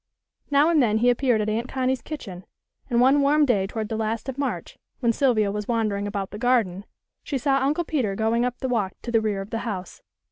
[0.49, 2.43] Now and then he appeared at Aunt Connie's kitchen,
[2.89, 6.39] and one warm day toward the last of March, when Sylvia was wandering about the
[6.39, 6.85] garden,
[7.23, 10.01] she saw Uncle Peter going up the walk to the rear of the house.